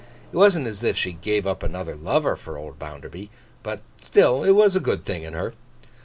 [0.31, 3.29] It wasn't as if she gave up another lover for old Bounderby;
[3.61, 5.53] but still it was a good thing in her.